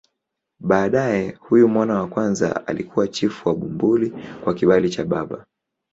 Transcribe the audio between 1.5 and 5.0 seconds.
mwana wa kwanza alikuwa chifu wa Bumbuli kwa kibali